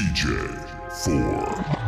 [0.00, 0.56] DJ
[1.04, 1.79] 4.